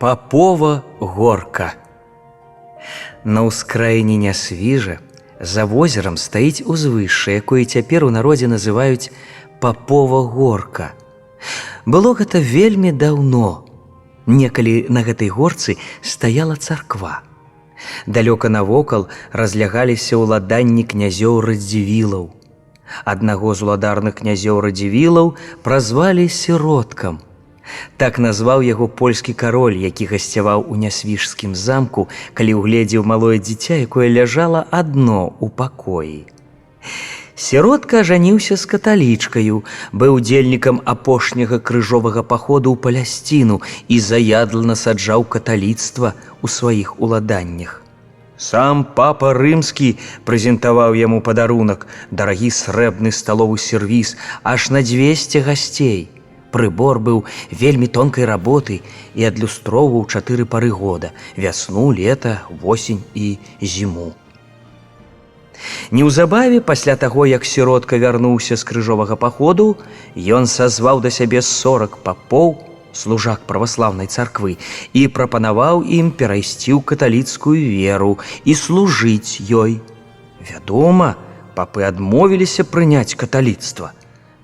[0.00, 1.74] Папова горка.
[3.24, 4.96] На ўскраіне нясвіжа
[5.36, 9.12] за возерам стаіць узвышша, якое цяпер у народзе называюць
[9.60, 10.96] папова горка.
[11.84, 13.68] Было гэта вельмі даўно.
[14.24, 17.20] Некалі на гэтай горцы стаяла царква.
[18.08, 22.32] Далёка навокал разлягаліся ўладанні князёў радзівілаў.
[23.04, 27.20] Аднаго з уладарных князёў радзівілаў празвалі сіроткам–
[27.96, 34.08] Так назваў яго польскі кароль, які гасцяваў у нясвіжскім замку, калі ўгледзеў малое дзіця, якое
[34.08, 36.20] ляжала адно ў пакоі.
[37.40, 39.60] Сіротка ажаніўся з каталічкаю,
[40.00, 43.56] быў удзельнікам апошняга крыжовага паходу ў палясціну
[43.88, 47.80] і заядла насаджаў каталіцтва ў сваіх уладаннях.
[48.36, 49.88] Сам папа рымскі
[50.28, 51.88] прэзентаваў яму падарунак,
[52.20, 56.00] дарагі срэбны сталовы сервіс аж на 200 гасцей.
[56.50, 58.80] Прыбор быў вельмі тонкай работы
[59.14, 64.12] і адлюстроўваў чатыры пары года: вясну, лета, восень і зіму.
[65.90, 69.76] Неўзабаве пасля таго, як сіротка вярнуўся з крыжовага паходу,
[70.16, 72.56] ён сазваў да сябе 40 папоў,
[72.92, 74.56] служак праваслаўнай царквы
[74.92, 79.78] і прапанаваў ім перайсці ў каталіцкую веру і служыць ёй.
[80.40, 81.14] Вядома,
[81.54, 83.92] папы адмовіліся прыняць каталіцтва.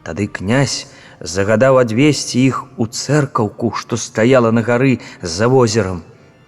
[0.06, 0.86] Тады князь,
[1.18, 6.04] загадаў адвесці іх у цэркаўку, што стаяла на гары за возерам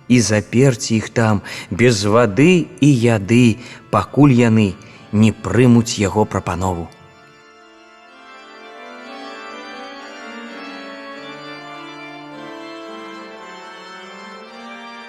[0.06, 3.58] і заперці іх там без вады і яды,
[3.90, 4.68] пакуль яны
[5.10, 6.86] не прымуць яго прапанову.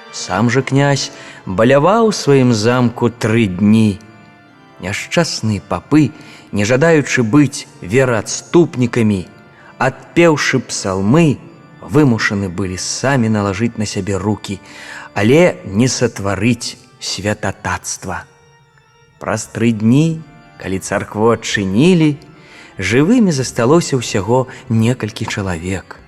[0.10, 1.12] Сам жа князь
[1.46, 4.02] баляваў сваім замку тры дні.
[4.82, 6.10] Няшчасныя папы,
[6.52, 9.28] не жадаючы быць вераадступнікамі,
[9.78, 11.38] адпеўшы псалмы,
[11.82, 14.60] вымушаны былі самі налажыць на сябе руки,
[15.14, 18.24] але не сатварыць святатацтва.
[19.20, 20.22] Праз тры дні,
[20.60, 22.18] калі царкву адчынілі,
[22.80, 26.00] жывымі засталося ўсяго некалькі чалавек.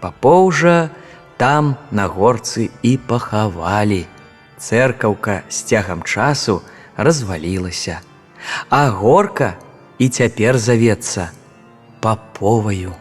[0.00, 0.90] Папоўжа
[1.38, 4.06] там на горцы і пахавалі.
[4.58, 6.62] Цэркаўка з цягам часу
[6.98, 8.02] развалілася,
[8.70, 9.54] а горка
[9.98, 11.30] і цяпер завецца
[12.00, 12.94] паповаю.